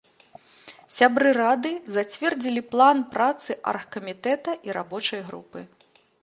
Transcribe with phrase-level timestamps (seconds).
[0.97, 5.59] Сябры рады зацвердзілі план працы аргкамітэта і рабочай групы.